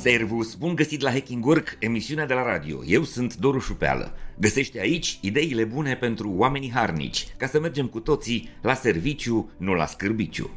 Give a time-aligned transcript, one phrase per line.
[0.00, 2.84] Servus, bun găsit la Hacking Work, emisiunea de la radio.
[2.84, 4.14] Eu sunt Doru Șupeală.
[4.38, 9.74] Găsește aici ideile bune pentru oamenii harnici, ca să mergem cu toții la serviciu, nu
[9.74, 10.50] la scârbiciu.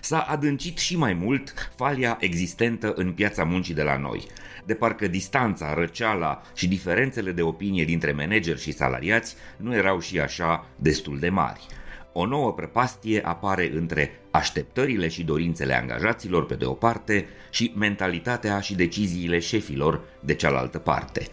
[0.00, 4.26] S-a adâncit și mai mult falia existentă în piața muncii de la noi.
[4.64, 10.20] De parcă distanța, răceala și diferențele de opinie dintre manageri și salariați nu erau și
[10.20, 11.66] așa destul de mari
[12.12, 18.60] o nouă prăpastie apare între așteptările și dorințele angajaților pe de o parte și mentalitatea
[18.60, 21.26] și deciziile șefilor de cealaltă parte.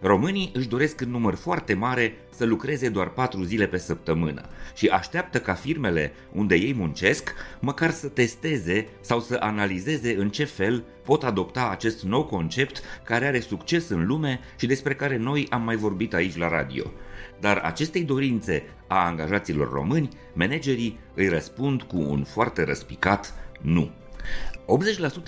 [0.00, 4.86] Românii își doresc în număr foarte mare să lucreze doar patru zile pe săptămână și
[4.86, 10.84] așteaptă ca firmele unde ei muncesc măcar să testeze sau să analizeze în ce fel
[11.04, 15.62] pot adopta acest nou concept care are succes în lume și despre care noi am
[15.62, 16.92] mai vorbit aici la radio.
[17.40, 23.90] Dar acestei dorințe a angajaților români, managerii îi răspund cu un foarte răspicat nu.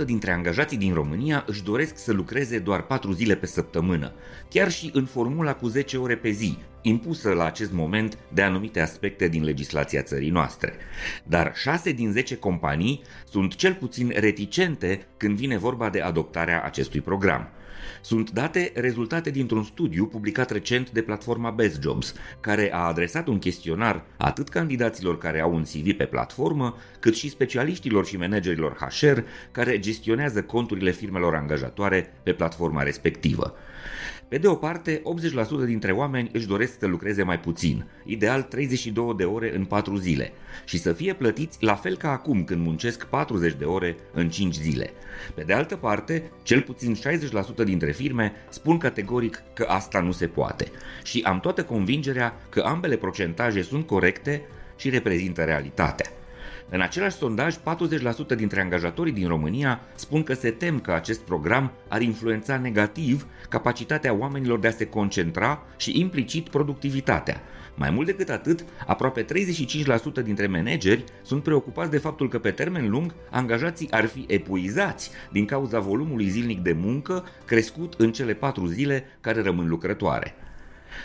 [0.03, 4.13] 80% dintre angajații din România își doresc să lucreze doar 4 zile pe săptămână,
[4.49, 8.81] chiar și în formula cu 10 ore pe zi, impusă la acest moment de anumite
[8.81, 10.75] aspecte din legislația țării noastre.
[11.25, 17.01] Dar 6 din 10 companii sunt cel puțin reticente când vine vorba de adoptarea acestui
[17.01, 17.51] program.
[18.01, 23.39] Sunt date rezultate dintr-un studiu publicat recent de platforma Best Jobs, care a adresat un
[23.39, 29.19] chestionar atât candidaților care au un CV pe platformă, cât și specialiștilor și managerilor HR
[29.51, 33.55] care gestionează conturile firmelor angajatoare pe platforma respectivă.
[34.29, 35.03] Pe de o parte,
[35.63, 39.97] 80% dintre oameni își doresc să lucreze mai puțin, ideal 32 de ore în 4
[39.97, 40.33] zile,
[40.65, 44.55] și să fie plătiți la fel ca acum când muncesc 40 de ore în 5
[44.55, 44.91] zile.
[45.35, 46.97] Pe de altă parte, cel puțin
[47.63, 50.71] 60% dintre firme spun categoric că asta nu se poate.
[51.05, 54.43] Și am toată convingerea că ambele procentaje sunt corecte
[54.77, 56.07] și reprezintă realitatea.
[56.71, 57.59] În același sondaj, 40%
[58.37, 64.15] dintre angajatorii din România spun că se tem că acest program ar influența negativ capacitatea
[64.15, 67.43] oamenilor de a se concentra și implicit productivitatea.
[67.75, 69.27] Mai mult decât atât, aproape 35%
[70.25, 75.45] dintre manageri sunt preocupați de faptul că pe termen lung angajații ar fi epuizați din
[75.45, 80.35] cauza volumului zilnic de muncă crescut în cele patru zile care rămân lucrătoare.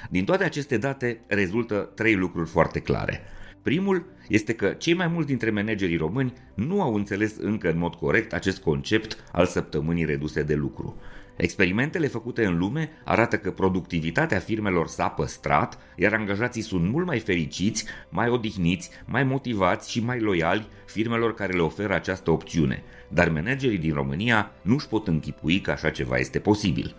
[0.10, 3.22] Din toate aceste date rezultă trei lucruri foarte clare.
[3.62, 7.96] Primul este că cei mai mulți dintre managerii români nu au înțeles încă în mod
[7.96, 10.96] corect acest concept al săptămânii reduse de lucru.
[11.36, 17.20] Experimentele făcute în lume arată că productivitatea firmelor s-a păstrat, iar angajații sunt mult mai
[17.20, 22.84] fericiți, mai odihniți, mai motivați și mai loiali firmelor care le oferă această opțiune.
[23.08, 26.96] Dar managerii din România nu își pot închipui că așa ceva este posibil.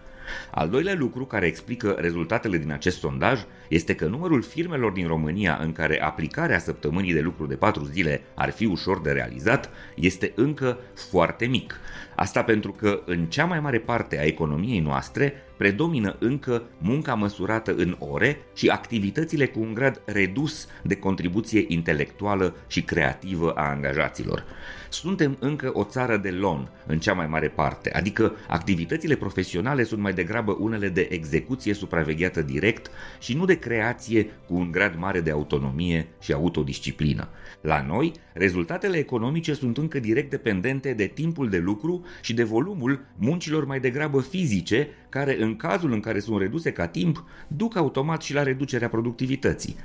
[0.51, 5.59] Al doilea lucru care explică rezultatele din acest sondaj este că numărul firmelor din România
[5.63, 10.33] în care aplicarea săptămânii de lucru de 4 zile ar fi ușor de realizat este
[10.35, 10.79] încă
[11.11, 11.81] foarte mic.
[12.15, 17.75] Asta pentru că în cea mai mare parte a economiei noastre predomină încă munca măsurată
[17.75, 24.45] în ore și activitățile cu un grad redus de contribuție intelectuală și creativă a angajaților.
[24.89, 30.01] Suntem încă o țară de lon în cea mai mare parte, adică activitățile profesionale sunt
[30.01, 32.91] mai degrabă unele de execuție supravegheată direct
[33.21, 37.29] și nu de creație cu un grad mare de autonomie și autodisciplină.
[37.61, 43.05] La noi, rezultatele economice sunt încă direct dependente de timpul de lucru și de volumul
[43.17, 48.23] muncilor mai degrabă fizice, care în cazul în care sunt reduse ca timp, duc automat
[48.23, 49.77] și la reducerea productivității.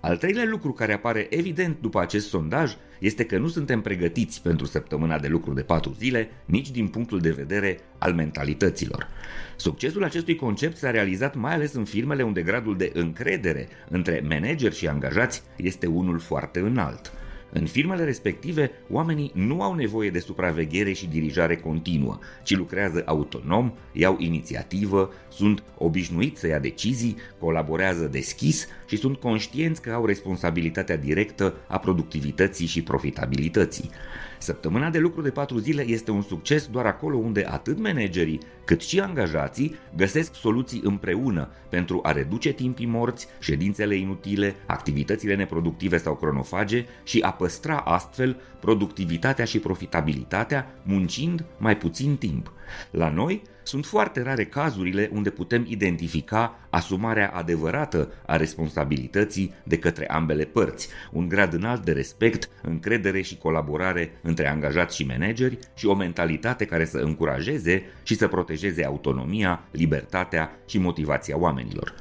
[0.00, 4.66] Al treilea lucru care apare evident după acest sondaj este că nu suntem pregătiți pentru
[4.66, 9.08] săptămâna de lucru de 4 zile, nici din punctul de vedere al mentalităților.
[9.56, 14.76] Succesul acestui concept s-a realizat mai ales în firmele unde gradul de încredere între manageri
[14.76, 17.12] și angajați este unul foarte înalt.
[17.56, 23.72] În firmele respective, oamenii nu au nevoie de supraveghere și dirijare continuă, ci lucrează autonom,
[23.92, 30.96] iau inițiativă, sunt obișnuiți să ia decizii, colaborează deschis și sunt conștienți că au responsabilitatea
[30.96, 33.90] directă a productivității și profitabilității.
[34.38, 38.80] Săptămâna de lucru de 4 zile este un succes doar acolo unde atât managerii cât
[38.80, 46.16] și angajații găsesc soluții împreună pentru a reduce timpii morți, ședințele inutile, activitățile neproductive sau
[46.16, 52.52] cronofage și a păstra astfel productivitatea și profitabilitatea muncind mai puțin timp.
[52.90, 60.06] La noi sunt foarte rare cazurile unde putem identifica asumarea adevărată a responsabilității de către
[60.06, 65.86] ambele părți, un grad înalt de respect, încredere și colaborare între angajați și manageri și
[65.86, 71.94] o mentalitate care să încurajeze și să protejeze autonomia, libertatea și motivația oamenilor.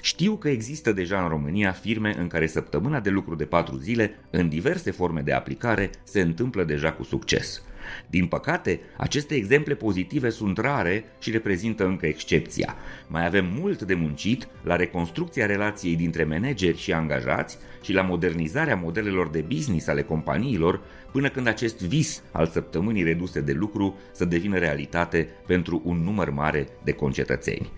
[0.00, 4.18] Știu că există deja în România firme în care săptămâna de lucru de 4 zile,
[4.30, 7.62] în diverse forme de aplicare, se întâmplă deja cu succes.
[8.06, 12.76] Din păcate, aceste exemple pozitive sunt rare și reprezintă încă excepția.
[13.06, 18.76] Mai avem mult de muncit la reconstrucția relației dintre manageri și angajați și la modernizarea
[18.76, 20.80] modelelor de business ale companiilor
[21.12, 26.30] până când acest vis al săptămânii reduse de lucru să devină realitate pentru un număr
[26.30, 27.70] mare de concetățeni.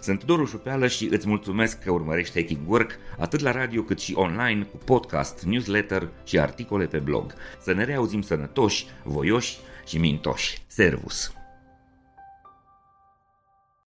[0.00, 4.14] Sunt Doru Șupeală și îți mulțumesc că urmărești Hacking Work atât la radio cât și
[4.16, 7.34] online cu podcast, newsletter și articole pe blog.
[7.62, 10.62] Să ne reauzim sănătoși, voioși și mintoși.
[10.66, 11.37] Servus!